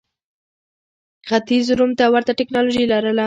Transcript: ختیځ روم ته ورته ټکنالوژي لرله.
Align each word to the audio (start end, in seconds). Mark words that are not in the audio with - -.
ختیځ 1.27 1.65
روم 1.77 1.91
ته 1.99 2.05
ورته 2.13 2.31
ټکنالوژي 2.39 2.85
لرله. 2.91 3.19